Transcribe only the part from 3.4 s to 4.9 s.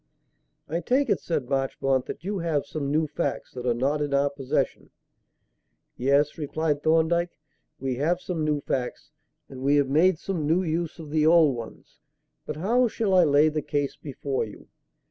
that are not in our possession?"